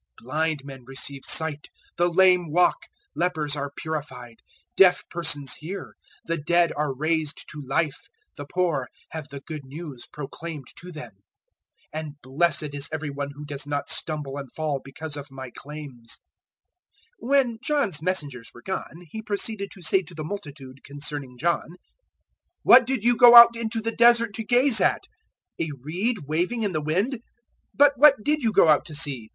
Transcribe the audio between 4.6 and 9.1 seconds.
deaf persons hear, the dead are raised to life, the poor